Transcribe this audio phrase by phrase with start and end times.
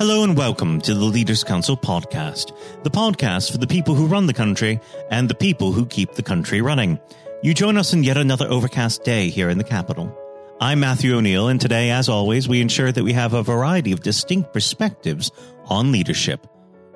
[0.00, 4.24] Hello and welcome to the Leaders Council podcast, the podcast for the people who run
[4.24, 4.80] the country
[5.10, 6.98] and the people who keep the country running.
[7.42, 10.18] You join us in yet another overcast day here in the capital.
[10.58, 14.00] I'm Matthew O'Neill, and today, as always, we ensure that we have a variety of
[14.00, 15.32] distinct perspectives
[15.66, 16.46] on leadership.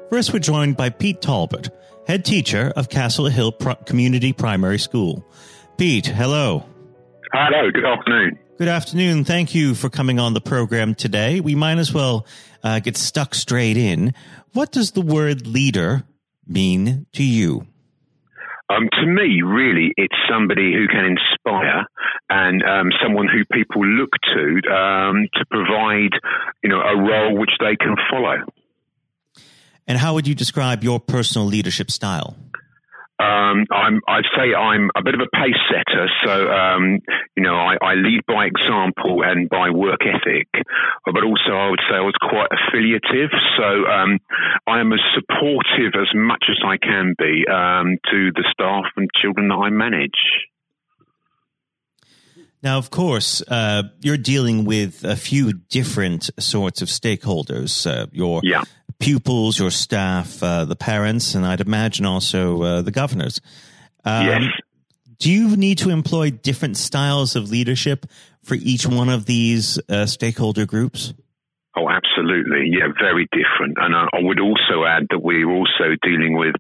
[0.09, 1.69] First, we're joined by Pete Talbot,
[2.07, 5.23] head teacher of Castle Hill Pro- Community Primary School.
[5.77, 6.65] Pete, hello.
[7.35, 8.39] Hello, good afternoon.
[8.57, 9.25] Good afternoon.
[9.25, 11.41] Thank you for coming on the program today.
[11.41, 12.25] We might as well
[12.63, 14.15] uh, get stuck straight in.
[14.53, 16.05] What does the word leader
[16.47, 17.67] mean to you?
[18.71, 21.87] Um, to me, really, it's somebody who can inspire
[22.31, 26.13] and um, someone who people look to um, to provide,
[26.63, 28.37] you know, a role which they can follow.
[29.89, 32.37] And how would you describe your personal leadership style?
[33.25, 36.09] Um, I'm, I'd say I'm a bit of a pace setter.
[36.25, 37.01] So, um,
[37.37, 40.49] you know, I, I, lead by example and by work ethic,
[41.07, 43.31] but also I would say I was quite affiliative.
[43.57, 44.19] So, um,
[44.67, 49.09] I am as supportive as much as I can be um, to the staff and
[49.21, 50.11] children that I manage.
[52.63, 57.87] Now, of course, uh, you're dealing with a few different sorts of stakeholders.
[57.87, 58.65] Uh, your yeah
[58.99, 63.41] pupils, your staff, uh, the parents, and I'd imagine also uh, the governors.
[64.05, 64.43] Um, yes.
[65.19, 68.07] Do you need to employ different styles of leadership
[68.43, 71.15] for each one of these uh, stakeholder groups?
[71.77, 72.71] Oh, absolutely.
[72.71, 73.79] Yeah, very different.
[73.81, 76.55] And I, I would also add that we're also dealing with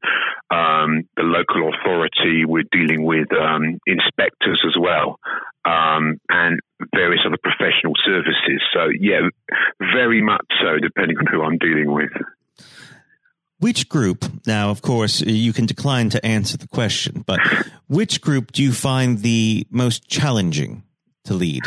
[0.50, 5.18] um, the local authority, we're dealing with um, inspectors as well,
[5.64, 6.60] um, and
[6.94, 8.62] various other professional services.
[8.72, 9.28] So, yeah,
[9.80, 12.10] very much so, depending on who I'm dealing with.
[13.58, 17.40] Which group, now, of course, you can decline to answer the question, but
[17.88, 20.82] which group do you find the most challenging
[21.24, 21.62] to lead?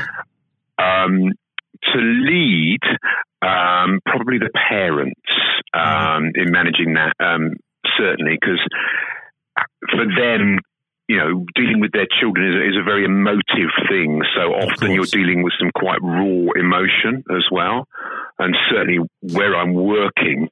[0.78, 1.32] Um,
[1.84, 2.82] to lead,
[3.42, 5.20] um, probably the parents
[5.74, 7.54] um, in managing that, um,
[7.98, 8.60] certainly, because
[9.90, 10.60] for them,
[11.08, 14.22] you know, dealing with their children is, is a very emotive thing.
[14.36, 17.88] So often you're dealing with some quite raw emotion as well.
[18.38, 20.50] And certainly where I'm working,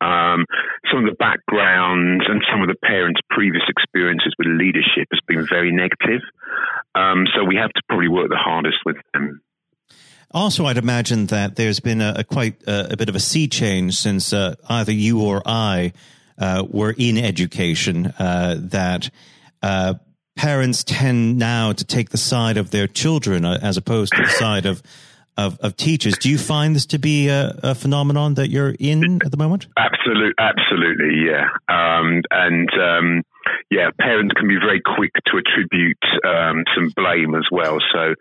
[0.00, 0.46] um,
[0.90, 5.46] some of the backgrounds and some of the parents' previous experiences with leadership has been
[5.46, 6.22] very negative.
[6.94, 9.42] Um, so we have to probably work the hardest with them.
[10.30, 13.48] Also, I'd imagine that there's been a, a quite a, a, bit of a sea
[13.48, 15.94] change since uh, either you or I
[16.38, 18.12] uh, were in education.
[18.18, 19.10] Uh, that
[19.62, 19.94] uh,
[20.36, 24.30] parents tend now to take the side of their children uh, as opposed to the
[24.30, 24.82] side of,
[25.38, 26.18] of, of teachers.
[26.18, 29.68] Do you find this to be a, a, phenomenon that you're in at the moment?
[29.76, 31.46] Absolutely, absolutely, yeah.
[31.68, 33.22] Um, and um,
[33.70, 37.78] yeah, parents can be very quick to attribute um, some blame as well.
[37.94, 38.14] So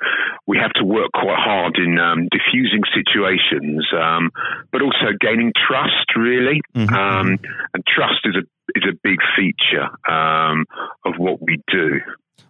[0.46, 4.30] we have to work quite hard in um, diffusing situations, um,
[4.72, 6.16] but also gaining trust.
[6.16, 6.94] Really, mm-hmm.
[6.94, 7.40] Um,
[7.74, 8.46] and trust is a
[8.76, 10.66] is a big feature um,
[11.04, 12.00] of what we do.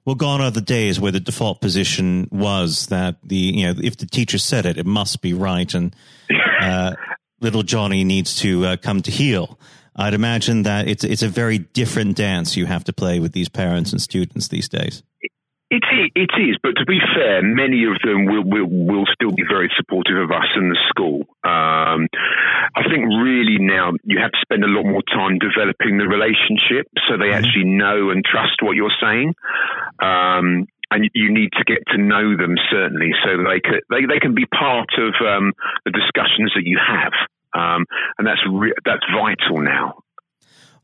[0.06, 3.98] Well, gone are the days where the default position was that the you know if
[3.98, 5.96] the teacher said it, it must be right, and
[6.62, 6.94] uh,
[7.42, 9.60] little Johnny needs to uh, come to heel.
[9.96, 13.50] I'd imagine that it's it's a very different dance you have to play with these
[13.50, 15.04] parents and students these days.
[15.70, 19.32] It is, it is, but to be fair, many of them will, will, will still
[19.32, 21.28] be very supportive of us in the school.
[21.44, 22.08] Um,
[22.72, 26.88] I think really now you have to spend a lot more time developing the relationship
[27.04, 27.44] so they mm-hmm.
[27.44, 29.36] actually know and trust what you're saying.
[30.00, 34.20] Um, and you need to get to know them certainly so they can, they, they
[34.20, 35.52] can be part of um,
[35.84, 37.12] the discussions that you have.
[37.52, 37.86] Um,
[38.18, 40.00] and that's re- that's vital now.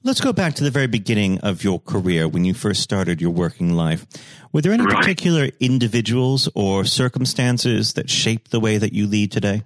[0.05, 3.31] Let's go back to the very beginning of your career when you first started your
[3.31, 4.05] working life.
[4.51, 4.97] Were there any right.
[4.97, 9.63] particular individuals or circumstances that shaped the way that you lead today?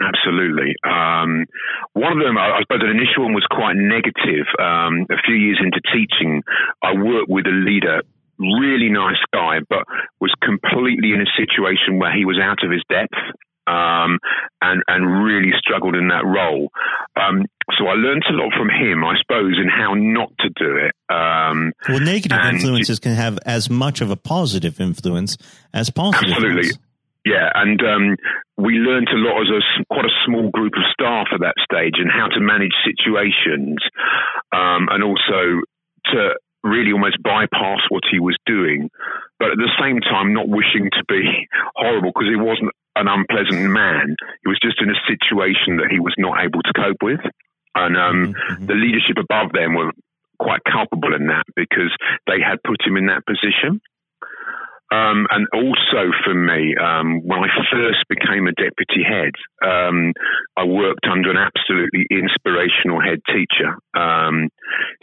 [0.00, 0.72] Absolutely.
[0.82, 1.44] Um,
[1.92, 4.48] one of them, I suppose, an initial one was quite negative.
[4.58, 6.42] Um, a few years into teaching,
[6.82, 8.00] I worked with a leader,
[8.38, 9.84] really nice guy, but
[10.22, 13.12] was completely in a situation where he was out of his depth
[13.70, 14.18] um,
[14.60, 16.70] and and really struggled in that role.
[17.16, 17.46] Um,
[17.78, 20.94] so I learned a lot from him, I suppose, in how not to do it.
[21.12, 25.36] Um, well, negative influences can have as much of a positive influence
[25.72, 26.30] as positive.
[26.30, 26.68] Absolutely.
[26.68, 26.78] Ones.
[27.24, 28.16] Yeah, and um,
[28.56, 31.94] we learned a lot as a quite a small group of staff at that stage,
[31.98, 33.78] and how to manage situations,
[34.52, 35.60] um, and also
[36.12, 38.90] to really almost bypass what he was doing,
[39.38, 43.70] but at the same time not wishing to be horrible because he wasn't an unpleasant
[43.70, 44.16] man.
[44.42, 47.20] He was just in a situation that he was not able to cope with.
[47.74, 48.66] And um, mm-hmm.
[48.66, 49.92] the leadership above them were
[50.38, 51.94] quite culpable in that because
[52.26, 53.80] they had put him in that position.
[54.90, 60.12] Um, and also for me, um, when I first became a deputy head, um,
[60.56, 63.78] I worked under an absolutely inspirational head teacher.
[63.94, 64.50] Um,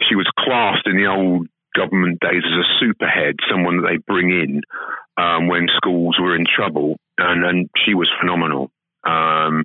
[0.06, 4.28] she was classed in the old government days as a superhead, someone that they bring
[4.28, 4.60] in
[5.16, 8.70] um, when schools were in trouble, and, and she was phenomenal.
[9.04, 9.64] Um,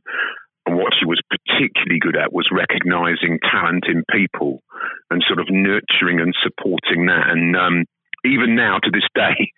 [0.65, 4.63] and what she was particularly good at was recognizing talent in people
[5.09, 7.29] and sort of nurturing and supporting that.
[7.29, 7.85] And um,
[8.25, 9.51] even now to this day,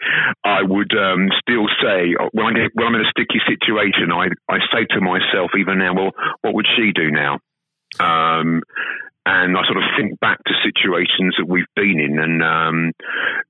[0.44, 4.30] I would um, still say uh, when, I, when I'm in a sticky situation, I,
[4.50, 6.12] I say to myself even now, well,
[6.42, 7.40] what would she do now?
[8.00, 8.62] Um,
[9.26, 12.92] and I sort of think back to situations that we've been in, and um,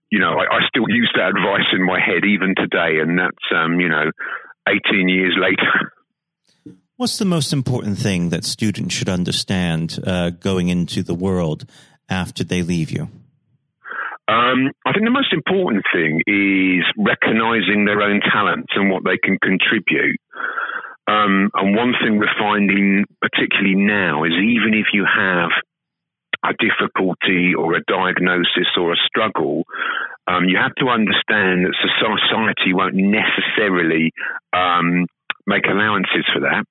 [0.10, 3.45] you know, I, I, still use that advice in my head even today, and that's
[3.54, 4.12] um, you know,
[4.68, 5.92] 18 years later.
[6.98, 11.66] What's the most important thing that students should understand uh, going into the world
[12.07, 13.10] after they leave you?
[14.28, 19.18] Um, I think the most important thing is recognizing their own talents and what they
[19.21, 20.18] can contribute.
[21.07, 25.52] Um, and one thing we're finding, particularly now, is even if you have
[26.44, 29.63] a difficulty or a diagnosis or a struggle,
[30.28, 34.12] um, you have to understand that society won't necessarily
[34.54, 35.06] um,
[35.46, 36.66] make allowances for that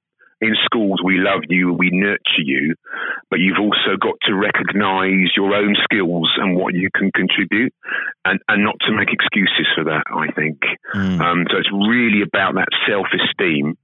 [0.45, 2.75] in schools, we love you, we nurture you,
[3.31, 7.73] but you've also got to recognize your own skills and what you can contribute
[8.25, 10.59] and, and not to make excuses for that, I think.
[10.95, 11.21] Mm.
[11.21, 13.77] Um, so it's really about that self esteem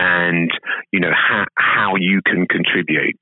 [0.00, 0.50] and,
[0.92, 3.20] you know, how, how you can contribute.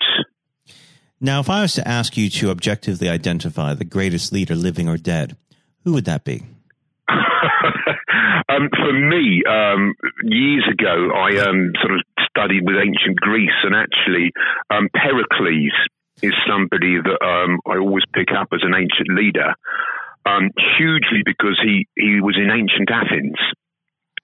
[1.21, 4.97] Now, if I was to ask you to objectively identify the greatest leader living or
[4.97, 5.37] dead,
[5.85, 6.45] who would that be?
[7.09, 13.75] um, for me, um, years ago, I um, sort of studied with ancient Greece, and
[13.75, 14.33] actually,
[14.71, 15.73] um, Pericles
[16.23, 19.55] is somebody that um, I always pick up as an ancient leader,
[20.27, 23.39] um, hugely because he, he was in ancient Athens.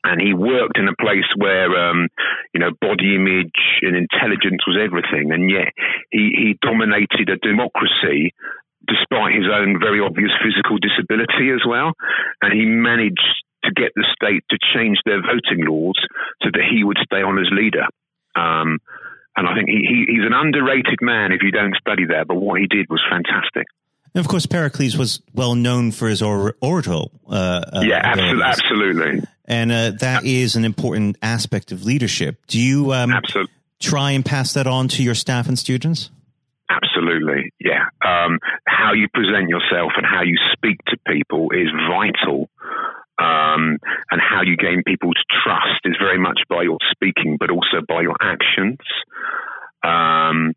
[0.05, 2.09] And he worked in a place where, um,
[2.53, 5.33] you know, body image and intelligence was everything.
[5.33, 5.73] And yet
[6.11, 8.37] he, he dominated a democracy
[8.87, 11.97] despite his own very obvious physical disability as well.
[12.43, 13.25] And he managed
[13.65, 15.97] to get the state to change their voting laws
[16.43, 17.89] so that he would stay on as leader.
[18.37, 18.79] Um,
[19.37, 22.37] and I think he, he, he's an underrated man if you don't study that, but
[22.37, 23.67] what he did was fantastic.
[24.15, 27.11] And of course, Pericles was well known for his or- oratorial.
[27.29, 29.23] Uh, uh, yeah, absolutely, absolutely.
[29.47, 32.47] And uh, that is an important aspect of leadership.
[32.47, 33.13] Do you um,
[33.81, 36.11] try and pass that on to your staff and students?
[36.71, 37.87] Absolutely, yeah.
[38.05, 42.49] Um, how you present yourself and how you speak to people is vital
[43.19, 43.79] um,
[44.11, 48.01] and how you gain people's trust is very much by your speaking, but also by
[48.01, 48.79] your actions.
[49.83, 50.55] Um,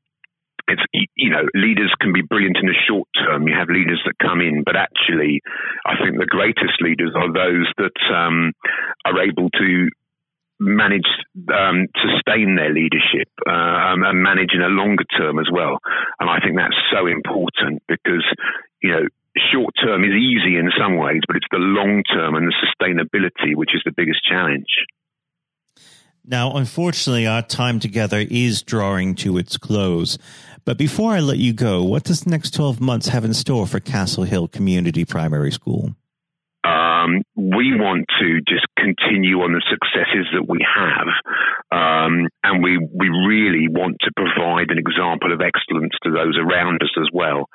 [0.68, 0.84] it's
[1.16, 3.48] you know leaders can be brilliant in the short term.
[3.48, 5.42] You have leaders that come in, but actually,
[5.86, 8.52] I think the greatest leaders are those that um,
[9.06, 9.90] are able to
[10.60, 11.08] manage
[11.54, 15.80] um, sustain their leadership uh, and manage in a longer term as well.
[16.20, 18.26] And I think that's so important because
[18.82, 19.08] you know
[19.54, 23.56] short term is easy in some ways, but it's the long term and the sustainability
[23.56, 24.86] which is the biggest challenge.
[26.30, 30.18] Now, unfortunately, our time together is drawing to its close.
[30.68, 33.66] But before I let you go, what does the next 12 months have in store
[33.66, 35.96] for Castle Hill Community Primary School?
[36.66, 41.08] Um, we want to just continue on the successes that we have,
[41.72, 46.84] um, and we we really want to provide an example of excellence to those around
[46.84, 47.48] us as well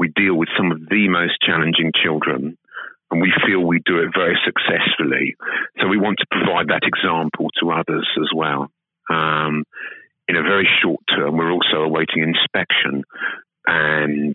[0.00, 2.56] we deal with some of the most challenging children
[3.10, 5.36] and we feel we do it very successfully.
[5.78, 8.68] So we want to provide that example to others as well.
[9.10, 9.64] Um,
[10.30, 13.02] in a very short term, we're also awaiting inspection
[13.66, 14.34] and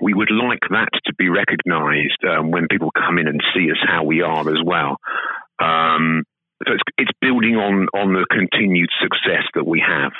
[0.00, 3.76] we would like that to be recognised um, when people come in and see us
[3.86, 4.96] how we are as well.
[5.60, 6.24] Um,
[6.66, 10.12] so it's, it's building on on the continued success that we have.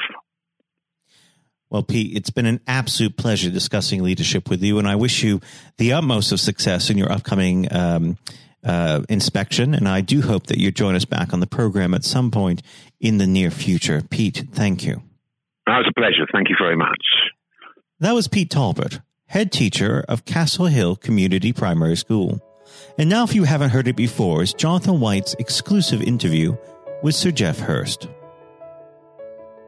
[1.70, 5.40] Well, Pete, it's been an absolute pleasure discussing leadership with you, and I wish you
[5.78, 8.18] the utmost of success in your upcoming um,
[8.64, 9.74] uh, inspection.
[9.74, 12.62] And I do hope that you join us back on the program at some point
[13.00, 14.02] in the near future.
[14.10, 15.02] Pete, thank you.
[15.66, 16.26] That was a pleasure.
[16.32, 17.04] Thank you very much.
[18.00, 22.40] That was Pete Talbot, head teacher of Castle Hill Community Primary School.
[22.98, 26.56] And now, if you haven't heard it before, is Jonathan White's exclusive interview
[27.02, 28.08] with Sir Geoff Hurst.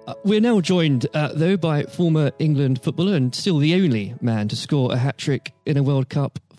[0.07, 4.49] Uh, we're now joined, uh, though, by former England footballer and still the only man
[4.49, 6.39] to score a hat trick in a World Cup